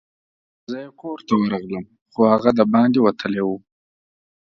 [0.69, 3.57] زه یې کور ته ورغلم، خو هغه دباندي وتلی وو.